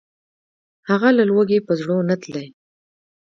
هغه 0.89 1.09
له 1.17 1.23
لوږي 1.29 1.59
په 1.67 1.73
زړو 1.79 1.97
نتلي 2.09 2.45